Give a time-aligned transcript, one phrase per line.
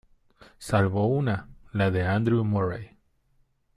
[0.57, 2.97] Salvo una: la de Andrew Moray.